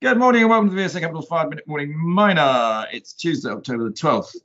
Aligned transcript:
Good 0.00 0.16
morning 0.16 0.42
and 0.42 0.50
welcome 0.50 0.70
to 0.70 0.76
the 0.76 0.82
VSA 0.82 1.00
Capital 1.00 1.22
5 1.22 1.48
Minute 1.48 1.66
Morning 1.66 1.92
Miner. 1.98 2.86
It's 2.92 3.12
Tuesday, 3.12 3.50
October 3.50 3.82
the 3.82 3.90
12th. 3.90 4.36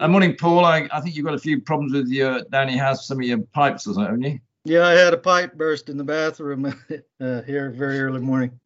Uh, 0.00 0.08
morning, 0.08 0.34
Paul. 0.34 0.64
I, 0.64 0.88
I 0.90 1.02
think 1.02 1.16
you've 1.16 1.26
got 1.26 1.34
a 1.34 1.38
few 1.38 1.60
problems 1.60 1.92
with 1.92 2.08
your 2.08 2.44
down 2.44 2.70
your 2.70 2.82
house, 2.82 3.06
some 3.06 3.18
of 3.18 3.24
your 3.24 3.40
pipes 3.52 3.86
or 3.86 3.92
something, 3.92 4.04
haven't 4.04 4.22
you? 4.22 4.40
Yeah, 4.64 4.86
I 4.86 4.92
had 4.92 5.12
a 5.12 5.18
pipe 5.18 5.52
burst 5.52 5.90
in 5.90 5.98
the 5.98 6.04
bathroom 6.04 6.64
uh, 7.20 7.42
here 7.42 7.68
very 7.72 8.00
early 8.00 8.22
morning. 8.22 8.58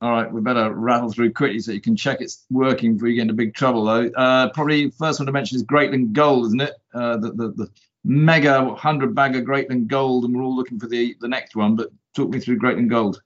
All 0.00 0.12
right, 0.12 0.32
we 0.32 0.40
better 0.40 0.72
rattle 0.72 1.12
through 1.12 1.34
quickly 1.34 1.60
so 1.60 1.72
you 1.72 1.80
can 1.82 1.94
check 1.94 2.22
it's 2.22 2.46
working 2.50 2.94
before 2.94 3.08
you 3.08 3.16
get 3.16 3.22
into 3.22 3.34
big 3.34 3.54
trouble, 3.54 3.84
though. 3.84 4.08
Uh, 4.16 4.48
probably 4.48 4.88
first 4.92 5.20
one 5.20 5.26
to 5.26 5.32
mention 5.32 5.56
is 5.56 5.62
Greatland 5.62 6.14
Gold, 6.14 6.46
isn't 6.46 6.62
it? 6.62 6.72
Uh, 6.94 7.18
the, 7.18 7.32
the, 7.32 7.48
the 7.48 7.70
mega 8.02 8.64
100 8.64 9.14
bagger 9.14 9.42
Greatland 9.42 9.88
Gold, 9.88 10.24
and 10.24 10.34
we're 10.34 10.42
all 10.42 10.56
looking 10.56 10.80
for 10.80 10.88
the, 10.88 11.14
the 11.20 11.28
next 11.28 11.54
one, 11.54 11.76
but 11.76 11.90
talk 12.16 12.30
me 12.30 12.40
through 12.40 12.60
Greatland 12.60 12.88
Gold. 12.88 13.20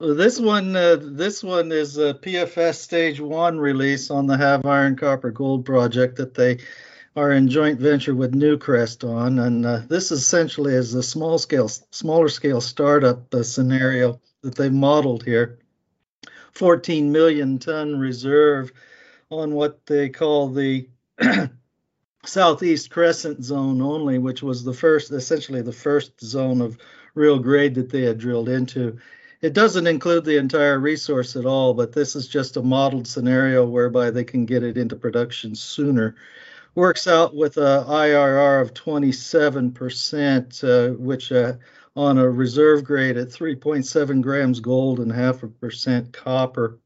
This 0.00 0.40
one, 0.40 0.74
uh, 0.74 0.96
this 0.98 1.44
one 1.44 1.72
is 1.72 1.98
a 1.98 2.14
PFS 2.14 2.76
Stage 2.76 3.20
One 3.20 3.60
release 3.60 4.10
on 4.10 4.26
the 4.26 4.36
Havieron 4.36 4.96
Copper 4.96 5.30
Gold 5.30 5.66
project 5.66 6.16
that 6.16 6.32
they 6.32 6.60
are 7.14 7.30
in 7.32 7.50
joint 7.50 7.78
venture 7.78 8.14
with 8.14 8.32
Newcrest 8.32 9.06
on, 9.06 9.38
and 9.38 9.66
uh, 9.66 9.82
this 9.88 10.10
essentially 10.10 10.72
is 10.72 10.94
a 10.94 11.02
small 11.02 11.36
scale, 11.36 11.68
smaller 11.68 12.30
scale 12.30 12.62
startup 12.62 13.34
uh, 13.34 13.42
scenario 13.42 14.18
that 14.40 14.54
they've 14.54 14.72
modeled 14.72 15.22
here. 15.22 15.58
14 16.52 17.12
million 17.12 17.58
ton 17.58 17.98
reserve 17.98 18.72
on 19.28 19.52
what 19.52 19.84
they 19.84 20.08
call 20.08 20.48
the 20.48 20.88
southeast 22.24 22.88
crescent 22.88 23.44
zone 23.44 23.82
only, 23.82 24.16
which 24.16 24.42
was 24.42 24.64
the 24.64 24.72
first, 24.72 25.12
essentially 25.12 25.60
the 25.60 25.72
first 25.72 26.18
zone 26.24 26.62
of 26.62 26.78
real 27.14 27.38
grade 27.38 27.74
that 27.74 27.90
they 27.90 28.00
had 28.00 28.16
drilled 28.16 28.48
into. 28.48 28.98
It 29.42 29.54
doesn't 29.54 29.86
include 29.86 30.26
the 30.26 30.36
entire 30.36 30.78
resource 30.78 31.34
at 31.34 31.46
all, 31.46 31.72
but 31.72 31.92
this 31.92 32.14
is 32.14 32.28
just 32.28 32.58
a 32.58 32.62
modeled 32.62 33.06
scenario 33.06 33.64
whereby 33.66 34.10
they 34.10 34.24
can 34.24 34.44
get 34.44 34.62
it 34.62 34.76
into 34.76 34.96
production 34.96 35.54
sooner. 35.54 36.14
Works 36.74 37.06
out 37.06 37.34
with 37.34 37.56
a 37.56 37.86
IRR 37.88 38.60
of 38.60 38.74
27%, 38.74 40.64
uh, 40.64 40.94
which 40.98 41.32
uh, 41.32 41.54
on 41.96 42.18
a 42.18 42.28
reserve 42.28 42.84
grade 42.84 43.16
at 43.16 43.28
3.7 43.28 44.20
grams 44.20 44.60
gold 44.60 45.00
and 45.00 45.10
half 45.10 45.42
a 45.42 45.48
percent 45.48 46.12
copper. 46.12 46.78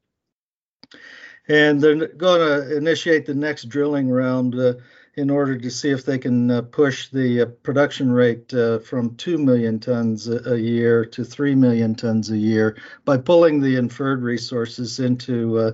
And 1.49 1.81
they're 1.81 2.07
going 2.07 2.41
to 2.41 2.77
initiate 2.77 3.27
the 3.27 3.35
next 3.35 3.65
drilling 3.69 4.09
round 4.09 4.55
uh, 4.55 4.75
in 5.17 5.31
order 5.31 5.57
to 5.57 5.71
see 5.71 5.91
if 5.91 6.05
they 6.05 6.19
can 6.19 6.51
uh, 6.51 6.63
push 6.63 7.09
the 7.09 7.43
uh, 7.43 7.47
production 7.63 8.11
rate 8.11 8.53
uh, 8.53 8.79
from 8.81 9.15
2 9.17 9.39
million 9.39 9.79
tons 9.79 10.29
a, 10.29 10.55
a, 10.55 10.57
year 10.57 11.05
to 11.05 11.25
3 11.25 11.55
million 11.55 11.95
tons 11.95 12.31
a 12.31 12.37
year 12.37 12.77
by 13.05 13.17
pulling 13.17 13.61
the 13.61 13.77
inferred 13.77 14.23
resources 14.23 14.99
into 14.99 15.59
uh, 15.59 15.73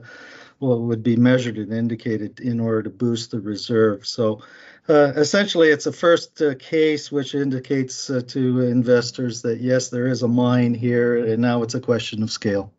what 0.59 0.81
would 0.81 1.03
be 1.03 1.17
measured 1.17 1.57
and 1.57 1.73
indicated 1.73 2.39
in 2.41 2.61
order 2.61 2.83
to 2.83 2.91
boost 2.91 3.31
the 3.31 3.41
reserve. 3.41 4.07
So 4.07 4.43
uh, 4.89 5.13
essentially, 5.17 5.69
it's 5.69 5.87
a 5.87 5.93
first 5.93 6.43
uh, 6.43 6.55
case 6.57 7.11
which 7.11 7.35
indicates 7.35 8.07
to 8.07 8.61
investors 8.61 9.43
that 9.43 9.61
yes, 9.61 9.89
there 9.89 10.07
is 10.07 10.23
a 10.23 10.29
mine 10.29 10.75
here, 10.75 11.25
and 11.25 11.41
now 11.41 11.63
it's 11.63 11.75
a 11.75 11.81
question 11.81 12.23
of 12.23 12.31
scale. 12.31 12.73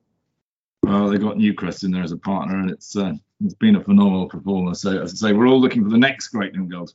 Well, 0.91 1.07
they 1.07 1.17
got 1.17 1.37
Newcrest 1.37 1.85
in 1.85 1.91
there 1.91 2.03
as 2.03 2.11
a 2.11 2.17
partner, 2.17 2.59
and 2.59 2.69
it's 2.69 2.97
it's 2.97 3.53
been 3.53 3.77
a 3.77 3.81
phenomenal 3.81 4.27
performer. 4.27 4.73
So, 4.73 5.01
as 5.01 5.13
I 5.13 5.29
say, 5.29 5.33
we're 5.33 5.47
all 5.47 5.61
looking 5.61 5.85
for 5.85 5.89
the 5.89 5.97
next 5.97 6.33
Greatland 6.33 6.69
Gold. 6.69 6.93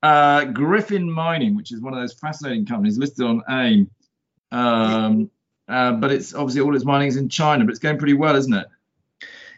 Uh, 0.00 0.44
Griffin 0.44 1.10
Mining, 1.10 1.56
which 1.56 1.72
is 1.72 1.80
one 1.80 1.92
of 1.92 1.98
those 1.98 2.12
fascinating 2.12 2.66
companies 2.66 2.98
listed 2.98 3.26
on 3.26 3.42
AIM, 3.50 3.90
um, 4.52 5.28
uh, 5.66 5.90
but 5.90 6.12
it's 6.12 6.34
obviously 6.34 6.60
all 6.60 6.76
its 6.76 6.84
mining 6.84 7.08
is 7.08 7.16
in 7.16 7.28
China, 7.28 7.64
but 7.64 7.70
it's 7.70 7.80
going 7.80 7.98
pretty 7.98 8.14
well, 8.14 8.36
isn't 8.36 8.54
it? 8.54 8.68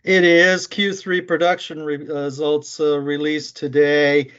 It 0.02 0.24
is. 0.24 0.66
Q3 0.66 1.26
production 1.26 1.82
re- 1.82 1.96
results 1.96 2.80
uh, 2.80 2.98
released 2.98 3.56
today 3.56 4.30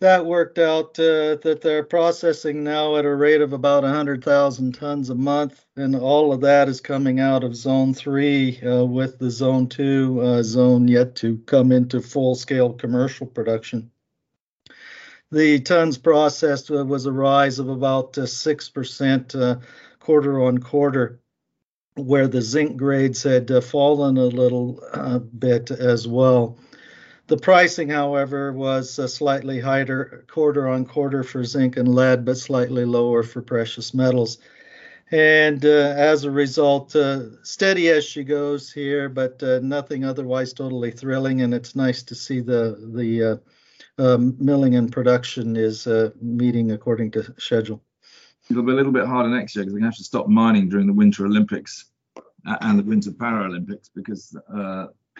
that 0.00 0.26
worked 0.26 0.58
out 0.58 0.98
uh, 0.98 1.36
that 1.42 1.60
they're 1.62 1.84
processing 1.84 2.64
now 2.64 2.96
at 2.96 3.04
a 3.04 3.14
rate 3.14 3.40
of 3.40 3.52
about 3.52 3.84
100,000 3.84 4.72
tons 4.72 5.10
a 5.10 5.14
month, 5.14 5.64
and 5.76 5.94
all 5.94 6.32
of 6.32 6.40
that 6.40 6.68
is 6.68 6.80
coming 6.80 7.20
out 7.20 7.44
of 7.44 7.54
Zone 7.54 7.94
3, 7.94 8.60
uh, 8.60 8.84
with 8.84 9.18
the 9.18 9.30
Zone 9.30 9.68
2 9.68 10.20
uh, 10.20 10.42
zone 10.42 10.88
yet 10.88 11.14
to 11.16 11.38
come 11.46 11.72
into 11.72 12.00
full 12.00 12.34
scale 12.34 12.72
commercial 12.72 13.26
production. 13.26 13.90
The 15.30 15.60
tons 15.60 15.96
processed 15.96 16.70
uh, 16.70 16.84
was 16.84 17.06
a 17.06 17.12
rise 17.12 17.58
of 17.58 17.68
about 17.68 18.14
6% 18.14 19.40
uh, 19.40 19.60
quarter 20.00 20.42
on 20.42 20.58
quarter, 20.58 21.20
where 21.96 22.28
the 22.28 22.42
zinc 22.42 22.76
grades 22.76 23.22
had 23.22 23.50
uh, 23.50 23.60
fallen 23.60 24.18
a 24.18 24.26
little 24.26 24.80
bit 25.38 25.70
as 25.70 26.06
well. 26.08 26.58
The 27.26 27.36
pricing, 27.38 27.88
however, 27.88 28.52
was 28.52 28.98
uh, 28.98 29.08
slightly 29.08 29.58
higher 29.58 30.24
quarter 30.28 30.68
on 30.68 30.84
quarter 30.84 31.22
for 31.22 31.42
zinc 31.42 31.78
and 31.78 31.94
lead, 31.94 32.24
but 32.24 32.36
slightly 32.36 32.84
lower 32.84 33.22
for 33.22 33.40
precious 33.40 33.94
metals. 33.94 34.38
And 35.10 35.64
uh, 35.64 35.94
as 35.96 36.24
a 36.24 36.30
result, 36.30 36.94
uh, 36.94 37.42
steady 37.42 37.88
as 37.88 38.04
she 38.04 38.24
goes 38.24 38.70
here, 38.70 39.08
but 39.08 39.42
uh, 39.42 39.60
nothing 39.62 40.04
otherwise 40.04 40.52
totally 40.52 40.90
thrilling. 40.90 41.40
And 41.40 41.54
it's 41.54 41.74
nice 41.74 42.02
to 42.04 42.14
see 42.14 42.40
the 42.40 42.90
the 42.94 43.22
uh, 43.22 43.36
um, 44.02 44.36
milling 44.38 44.74
and 44.74 44.92
production 44.92 45.56
is 45.56 45.86
uh, 45.86 46.10
meeting 46.20 46.72
according 46.72 47.10
to 47.12 47.34
schedule. 47.38 47.82
It'll 48.50 48.62
be 48.62 48.72
a 48.72 48.74
little 48.74 48.92
bit 48.92 49.06
harder 49.06 49.30
next 49.30 49.56
year 49.56 49.64
because 49.64 49.72
they're 49.72 49.80
going 49.80 49.90
to 49.90 49.96
have 49.96 49.98
to 49.98 50.04
stop 50.04 50.28
mining 50.28 50.68
during 50.68 50.86
the 50.86 50.92
Winter 50.92 51.24
Olympics 51.24 51.86
and 52.44 52.78
the 52.78 52.82
Winter 52.82 53.12
Paralympics 53.12 53.88
because 53.94 54.36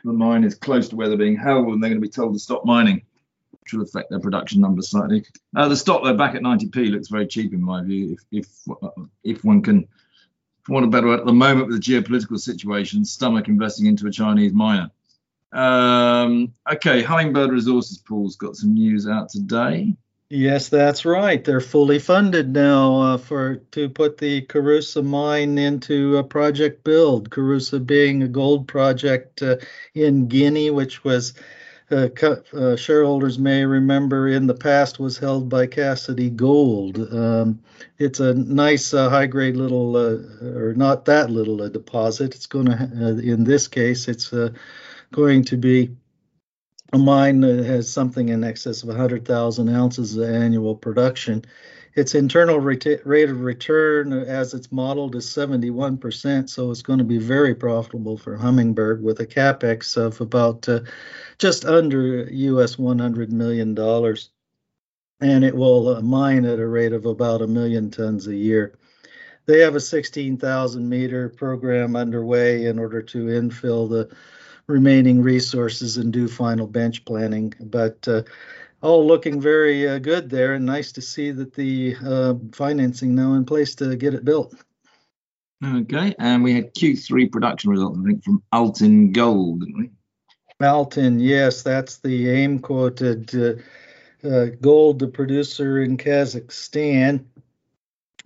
the 0.05 0.13
mine 0.13 0.45
is 0.45 0.55
close 0.55 0.89
to 0.89 0.97
where 0.97 1.09
they're 1.09 1.17
being 1.17 1.37
held 1.37 1.69
and 1.69 1.83
they're 1.83 1.91
going 1.91 2.01
to 2.01 2.07
be 2.07 2.11
told 2.11 2.35
to 2.35 2.39
stop 2.39 2.65
mining, 2.65 3.03
which 3.51 3.73
will 3.73 3.83
affect 3.83 4.11
their 4.11 4.21
production 4.21 4.61
numbers 4.61 4.91
slightly. 4.91 5.25
Uh, 5.57 5.69
the 5.69 5.77
stock 5.77 6.03
though 6.05 6.17
back 6.17 6.35
at 6.35 6.43
90p 6.43 6.91
looks 6.91 7.09
very 7.09 7.27
cheap 7.27 7.53
in 7.53 7.63
my 7.63 7.83
view. 7.83 8.17
If 8.31 8.47
if 8.47 8.77
if 9.25 9.45
one 9.45 9.63
can, 9.63 9.89
for 10.63 10.75
want 10.75 10.85
of 10.85 10.93
better 10.93 11.07
word, 11.07 11.21
at 11.21 11.27
the 11.27 11.33
moment 11.33 11.69
with 11.69 11.83
the 11.83 11.93
geopolitical 11.93 12.39
situation, 12.39 13.05
stomach 13.05 13.49
investing 13.49 13.87
into 13.87 14.07
a 14.07 14.11
Chinese 14.11 14.53
miner. 14.53 14.91
Um, 15.53 16.53
okay, 16.71 17.03
Hummingbird 17.03 17.51
Resources 17.51 17.99
Paul's 17.99 18.37
got 18.37 18.57
some 18.57 18.75
news 18.75 19.09
out 19.09 19.29
today. 19.29 19.97
Yes, 20.31 20.69
that's 20.71 21.05
right. 21.05 21.45
They're 21.45 21.61
fully 21.61 21.99
funded 21.99 22.51
now 22.53 23.01
uh, 23.01 23.19
for 23.19 23.57
to 23.73 23.89
put 23.91 24.19
the 24.19 24.43
Kouroussa 24.43 25.05
mine 25.05 25.59
into 25.59 26.17
a 26.17 26.25
project 26.25 26.83
build. 26.83 27.31
Kouroussa 27.31 27.85
being 27.85 28.23
a 28.23 28.29
gold 28.29 28.67
project 28.67 29.43
uh, 29.43 29.57
in 29.95 30.27
Guinea, 30.29 30.71
which 30.71 31.05
was 31.05 31.35
uh, 31.91 32.09
uh 32.55 32.75
shareholders 32.77 33.39
may 33.39 33.67
remember 33.67 34.27
in 34.29 34.47
the 34.47 34.55
past 34.55 34.99
was 34.99 35.19
held 35.19 35.51
by 35.51 35.67
Cassidy 35.67 36.31
Gold. 36.31 36.99
Um, 37.13 37.61
it's 37.99 38.21
a 38.21 38.33
nice 38.33 38.95
uh, 38.95 39.11
high 39.11 39.27
grade 39.27 39.57
little, 39.57 39.95
uh, 39.95 40.19
or 40.59 40.75
not 40.75 41.05
that 41.05 41.31
little 41.31 41.61
a 41.61 41.69
deposit. 41.69 42.35
It's 42.35 42.47
going 42.47 42.67
to, 42.67 43.19
in 43.21 43.45
this 43.45 43.69
case, 43.69 44.09
it's 44.09 44.33
going 45.13 45.45
to 45.45 45.57
be 45.59 45.95
mine 46.99 47.41
that 47.41 47.65
has 47.65 47.91
something 47.91 48.29
in 48.29 48.45
excess 48.45 48.83
of 48.83 48.89
100,000 48.89 49.69
ounces 49.69 50.17
of 50.17 50.29
annual 50.29 50.75
production. 50.75 51.45
Its 51.95 52.17
internal 52.17 52.59
rate 52.59 52.87
of 52.87 53.41
return, 53.41 54.13
as 54.13 54.53
it's 54.53 54.73
modeled, 54.73 55.15
is 55.15 55.27
71%, 55.27 56.51
so 56.51 56.71
it's 56.73 56.83
going 56.83 56.99
to 56.99 57.05
be 57.05 57.19
very 57.19 57.55
profitable 57.55 58.19
for 58.19 58.37
Hummingbird 58.37 59.01
with 59.01 59.21
a 59.21 59.27
capex 59.27 59.97
of 59.97 60.21
about 60.21 60.69
uh, 60.69 60.81
just 61.39 61.65
under 61.65 62.25
US 62.25 62.77
100 62.77 63.33
million 63.33 63.75
dollars, 63.75 64.31
and 65.21 65.45
it 65.45 65.55
will 65.55 65.97
uh, 65.97 66.01
mine 66.01 66.45
at 66.45 66.59
a 66.59 66.67
rate 66.67 66.93
of 66.93 67.07
about 67.07 67.43
a 67.43 67.47
million 67.47 67.93
tons 67.93 68.27
a 68.27 68.35
year. 68.35 68.77
They 69.47 69.61
have 69.61 69.77
a 69.77 69.81
16,000 69.81 70.89
meter 70.89 71.29
program 71.29 71.95
underway 71.95 72.67
in 72.67 72.79
order 72.79 73.03
to 73.03 73.27
infill 73.27 73.89
the 73.89 74.17
remaining 74.67 75.23
resources 75.23 75.97
and 75.97 76.13
do 76.13 76.29
final 76.29 76.67
bench 76.67 77.05
planning. 77.05 77.55
But 77.61 78.07
uh, 78.09 78.23
all 78.81 79.07
looking 79.07 79.41
very 79.41 79.89
uh, 79.89 79.99
good 79.99 80.29
there, 80.29 80.55
and 80.55 80.67
nice 80.67 80.93
to 80.93 81.01
see 81.01 81.31
that 81.31 81.55
the 81.55 81.97
uh, 82.05 82.35
financing 82.53 83.15
now 83.15 83.35
in 83.35 83.45
place 83.45 83.75
to 83.77 83.97
get 83.97 84.15
it 84.15 84.25
built. 84.25 84.55
Okay, 85.65 86.15
and 86.19 86.43
we 86.43 86.53
had 86.53 86.75
Q3 86.75 87.33
production 87.33 87.71
results, 87.71 87.99
I 88.03 88.07
think, 88.07 88.25
from 88.25 88.43
Altyn 88.53 89.13
Gold, 89.13 89.61
didn't 89.61 89.79
we? 89.79 89.91
Altyn, 90.61 91.19
yes, 91.21 91.63
that's 91.63 91.99
the 91.99 92.29
AIM 92.29 92.59
quoted 92.59 93.35
uh, 93.35 94.29
uh, 94.29 94.47
gold 94.61 95.13
producer 95.13 95.83
in 95.83 95.97
Kazakhstan. 95.97 97.25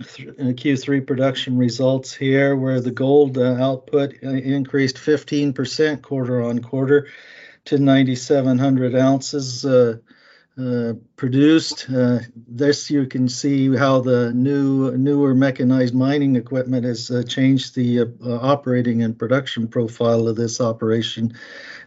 Q3 0.02 1.06
production 1.06 1.58
results 1.58 2.14
here, 2.14 2.54
where 2.54 2.80
the 2.80 2.90
gold 2.90 3.36
uh, 3.36 3.54
output 3.54 4.14
uh, 4.22 4.28
increased 4.28 4.96
15% 4.96 6.02
quarter 6.02 6.42
on 6.42 6.60
quarter 6.60 7.08
to 7.64 7.78
9,700 7.78 8.94
ounces. 8.94 9.64
Uh, 9.64 9.96
uh, 10.58 10.94
produced. 11.14 11.88
Uh, 11.88 12.18
this 12.34 12.90
you 12.90 13.06
can 13.06 13.28
see 13.28 13.76
how 13.76 14.00
the 14.00 14.32
new 14.32 14.90
newer 14.96 15.32
mechanized 15.32 15.94
mining 15.94 16.34
equipment 16.34 16.84
has 16.84 17.12
uh, 17.12 17.22
changed 17.22 17.76
the 17.76 18.00
uh, 18.00 18.04
uh, 18.24 18.38
operating 18.42 19.02
and 19.04 19.16
production 19.16 19.68
profile 19.68 20.26
of 20.26 20.34
this 20.34 20.60
operation 20.60 21.32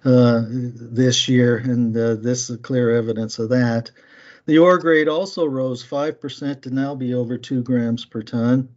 uh, 0.06 0.44
this 0.48 1.28
year, 1.28 1.58
and 1.58 1.94
this 1.94 2.50
is 2.50 2.58
clear 2.62 2.96
evidence 2.96 3.40
of 3.40 3.50
that. 3.50 3.92
The 4.46 4.58
ore 4.58 4.78
grade 4.78 5.08
also 5.08 5.46
rose 5.46 5.86
5% 5.86 6.62
to 6.64 6.70
now 6.70 6.96
be 6.96 7.14
over 7.14 7.38
2 7.38 7.64
grams 7.64 8.06
per 8.06 8.22
ton, 8.22 8.70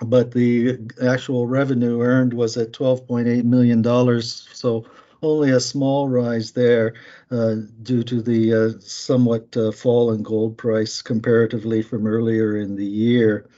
but 0.00 0.30
the 0.30 0.78
actual 1.02 1.46
revenue 1.46 2.00
earned 2.00 2.32
was 2.32 2.56
at 2.56 2.72
$12.8 2.72 3.44
million, 3.44 3.82
so 4.22 4.86
only 5.22 5.50
a 5.50 5.60
small 5.60 6.08
rise 6.08 6.52
there 6.52 6.94
uh, 7.30 7.56
due 7.82 8.02
to 8.04 8.22
the 8.22 8.54
uh, 8.54 8.78
somewhat 8.80 9.56
uh, 9.56 9.72
fall 9.72 10.12
in 10.12 10.22
gold 10.22 10.56
price 10.56 11.02
comparatively 11.02 11.82
from 11.82 12.06
earlier 12.06 12.56
in 12.56 12.76
the 12.76 12.86
year. 12.86 13.48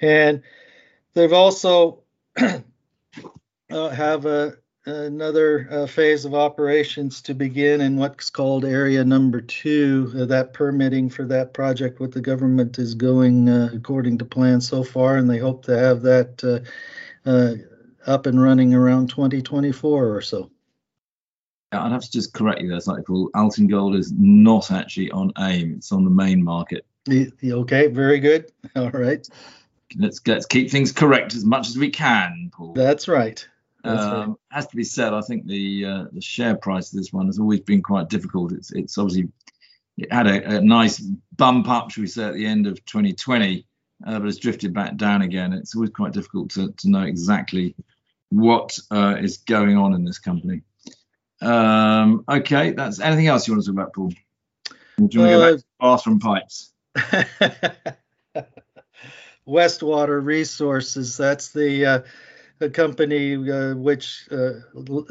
And 0.00 0.42
they've 1.14 1.32
also 1.32 2.02
have 2.36 4.26
a, 4.26 4.56
another 4.86 5.68
uh, 5.70 5.86
phase 5.86 6.24
of 6.24 6.34
operations 6.34 7.22
to 7.22 7.34
begin 7.34 7.80
in 7.80 7.96
what's 7.96 8.30
called 8.30 8.64
area 8.64 9.04
number 9.04 9.40
two. 9.40 10.12
Uh, 10.16 10.24
that 10.26 10.52
permitting 10.52 11.08
for 11.08 11.24
that 11.26 11.54
project 11.54 12.00
with 12.00 12.12
the 12.12 12.20
government 12.20 12.78
is 12.78 12.94
going 12.94 13.48
uh, 13.48 13.70
according 13.74 14.18
to 14.18 14.24
plan 14.24 14.60
so 14.60 14.82
far, 14.82 15.16
and 15.16 15.28
they 15.30 15.38
hope 15.38 15.64
to 15.64 15.78
have 15.78 16.02
that 16.02 16.64
up 18.06 18.26
and 18.26 18.42
running 18.42 18.74
around 18.74 19.08
2024 19.10 20.14
or 20.14 20.20
so. 20.20 20.50
I'd 21.72 21.92
have 21.92 22.02
to 22.02 22.10
just 22.10 22.34
correct 22.34 22.60
you 22.60 22.68
there 22.68 22.80
slightly, 22.80 23.04
Paul. 23.04 23.30
Altyn 23.34 23.68
Gold 23.68 23.94
is 23.94 24.12
not 24.12 24.70
actually 24.70 25.10
on 25.10 25.32
AIM; 25.38 25.76
it's 25.76 25.92
on 25.92 26.04
the 26.04 26.10
main 26.10 26.42
market. 26.42 26.84
Okay, 27.08 27.86
very 27.86 28.20
good. 28.20 28.52
All 28.76 28.90
right. 28.90 29.26
Let's 29.96 30.20
let's 30.26 30.46
keep 30.46 30.70
things 30.70 30.92
correct 30.92 31.34
as 31.34 31.44
much 31.44 31.68
as 31.68 31.76
we 31.76 31.90
can, 31.90 32.50
Paul. 32.52 32.74
That's 32.74 33.08
right. 33.08 33.46
Um, 33.84 34.30
right. 34.30 34.36
Has 34.50 34.66
to 34.68 34.76
be 34.76 34.84
said. 34.84 35.12
I 35.12 35.22
think 35.22 35.46
the 35.46 35.84
uh, 35.84 36.04
the 36.12 36.20
share 36.20 36.56
price 36.56 36.92
of 36.92 36.98
this 36.98 37.12
one 37.12 37.26
has 37.26 37.38
always 37.38 37.60
been 37.60 37.82
quite 37.82 38.08
difficult. 38.08 38.52
It's 38.52 38.72
it's 38.72 38.98
obviously 38.98 39.30
it 39.98 40.12
had 40.12 40.26
a, 40.26 40.56
a 40.56 40.60
nice 40.60 40.98
bump 41.36 41.68
up, 41.68 41.90
should 41.90 42.02
we 42.02 42.06
say, 42.06 42.24
at 42.24 42.34
the 42.34 42.46
end 42.46 42.66
of 42.66 42.84
2020, 42.86 43.66
uh, 44.06 44.18
but 44.18 44.28
it's 44.28 44.38
drifted 44.38 44.72
back 44.72 44.96
down 44.96 45.22
again. 45.22 45.52
It's 45.52 45.74
always 45.74 45.90
quite 45.90 46.12
difficult 46.12 46.50
to 46.50 46.72
to 46.72 46.90
know 46.90 47.02
exactly 47.02 47.74
what 48.30 48.78
uh, 48.90 49.16
is 49.20 49.38
going 49.38 49.76
on 49.76 49.94
in 49.94 50.04
this 50.04 50.18
company. 50.18 50.62
Um, 51.40 52.24
okay, 52.28 52.70
that's 52.72 53.00
anything 53.00 53.26
else 53.26 53.46
you 53.46 53.54
want 53.54 53.64
to 53.64 53.72
talk 53.72 53.74
about, 53.74 53.94
Paul? 53.94 54.12
do 55.08 55.08
you 55.10 55.20
want 55.20 55.32
to 55.32 55.38
go 55.38 55.52
back 55.52 55.58
to 55.60 55.64
bathroom 55.80 56.20
pipes? 56.20 56.72
Westwater 59.46 60.24
Resources, 60.24 61.16
that's 61.16 61.48
the 61.50 61.86
uh, 61.86 62.00
a 62.62 62.70
company 62.70 63.34
uh, 63.50 63.74
which 63.74 64.28
uh, 64.30 64.52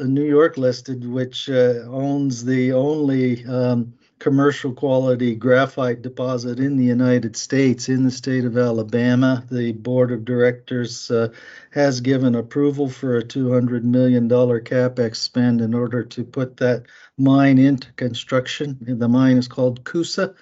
New 0.00 0.24
York 0.24 0.56
listed, 0.56 1.08
which 1.08 1.48
uh, 1.48 1.84
owns 1.86 2.44
the 2.44 2.72
only 2.72 3.44
um, 3.46 3.92
commercial 4.18 4.72
quality 4.72 5.34
graphite 5.34 6.00
deposit 6.00 6.60
in 6.60 6.76
the 6.76 6.84
United 6.84 7.36
States, 7.36 7.88
in 7.88 8.04
the 8.04 8.10
state 8.10 8.44
of 8.44 8.56
Alabama. 8.56 9.44
The 9.50 9.72
board 9.72 10.12
of 10.12 10.24
directors 10.24 11.10
uh, 11.10 11.28
has 11.72 12.00
given 12.00 12.34
approval 12.34 12.88
for 12.88 13.18
a 13.18 13.24
$200 13.24 13.82
million 13.82 14.28
capex 14.28 15.16
spend 15.16 15.60
in 15.60 15.74
order 15.74 16.04
to 16.04 16.24
put 16.24 16.56
that 16.58 16.84
mine 17.18 17.58
into 17.58 17.92
construction. 17.94 18.78
The 18.80 19.08
mine 19.08 19.38
is 19.38 19.48
called 19.48 19.84
Coosa, 19.84 20.34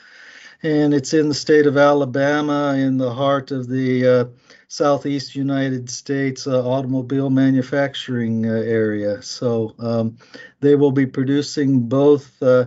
and 0.62 0.92
it's 0.92 1.14
in 1.14 1.28
the 1.28 1.34
state 1.34 1.66
of 1.66 1.76
Alabama, 1.76 2.74
in 2.76 2.98
the 2.98 3.12
heart 3.12 3.50
of 3.50 3.68
the 3.68 4.06
uh, 4.06 4.24
southeast 4.68 5.34
United 5.34 5.88
States 5.88 6.46
uh, 6.46 6.66
automobile 6.68 7.30
manufacturing 7.30 8.46
uh, 8.46 8.52
area. 8.52 9.22
So 9.22 9.74
um, 9.78 10.18
they 10.60 10.74
will 10.74 10.92
be 10.92 11.06
producing 11.06 11.88
both 11.88 12.42
uh, 12.42 12.66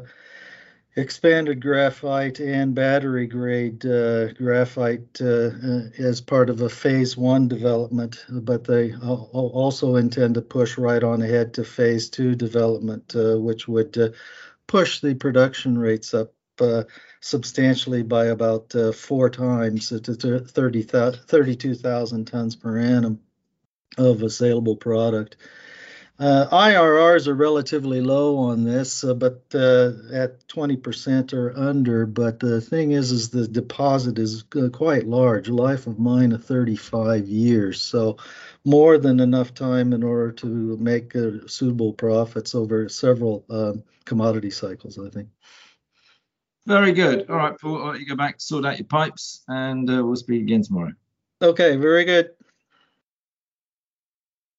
expanded 0.95 1.61
graphite 1.61 2.39
and 2.39 2.73
battery 2.73 3.27
grade 3.27 3.85
uh, 3.85 4.33
graphite 4.33 5.21
uh, 5.21 5.51
as 5.99 6.19
part 6.19 6.49
of 6.49 6.61
a 6.61 6.69
phase 6.69 7.15
one 7.15 7.47
development, 7.47 8.25
but 8.29 8.63
they 8.63 8.95
also 8.95 9.95
intend 9.97 10.35
to 10.35 10.41
push 10.41 10.77
right 10.77 11.03
on 11.03 11.21
ahead 11.21 11.53
to 11.53 11.63
phase 11.63 12.09
two 12.09 12.35
development, 12.35 13.13
which 13.15 13.67
would 13.67 14.15
push 14.67 14.99
the 14.99 15.13
production 15.13 15.77
rates 15.77 16.13
up 16.13 16.33
uh, 16.61 16.83
substantially 17.21 18.03
by 18.03 18.25
about 18.25 18.73
four 18.95 19.29
times 19.29 19.89
to 19.89 19.99
30, 19.99 20.83
32,000 20.83 22.25
tons 22.25 22.55
per 22.55 22.77
annum 22.77 23.19
of 23.97 24.21
a 24.21 24.29
saleable 24.29 24.75
product. 24.75 25.37
Uh, 26.19 26.47
IRRs 26.51 27.27
are 27.27 27.33
relatively 27.33 27.99
low 27.99 28.37
on 28.37 28.63
this, 28.63 29.03
uh, 29.03 29.15
but 29.15 29.43
uh, 29.55 29.91
at 30.11 30.47
20% 30.47 31.33
or 31.33 31.57
under. 31.57 32.05
But 32.05 32.39
the 32.39 32.61
thing 32.61 32.91
is, 32.91 33.11
is 33.11 33.29
the 33.29 33.47
deposit 33.47 34.19
is 34.19 34.43
uh, 34.55 34.69
quite 34.69 35.07
large, 35.07 35.49
life 35.49 35.87
of 35.87 35.97
mine 35.97 36.31
of 36.31 36.43
35 36.45 37.27
years, 37.27 37.81
so 37.81 38.17
more 38.63 38.99
than 38.99 39.19
enough 39.19 39.55
time 39.55 39.91
in 39.91 40.03
order 40.03 40.31
to 40.33 40.77
make 40.77 41.15
uh, 41.15 41.47
suitable 41.47 41.93
profits 41.93 42.53
over 42.53 42.87
several 42.89 43.43
commodity 44.05 44.51
cycles. 44.51 44.99
I 44.99 45.09
think. 45.09 45.29
Very 46.65 46.93
good. 46.93 47.29
All 47.29 47.35
right, 47.35 47.59
Paul. 47.59 47.83
I'll 47.83 47.91
let 47.91 47.99
you 47.99 48.05
go 48.05 48.15
back, 48.15 48.39
sort 48.39 48.65
out 48.65 48.77
your 48.77 48.87
pipes, 48.87 49.43
and 49.47 49.89
uh, 49.89 50.03
we'll 50.05 50.15
speak 50.15 50.41
again 50.41 50.63
tomorrow. 50.63 50.93
Okay. 51.41 51.75
Very 51.75 52.05
good. 52.05 52.29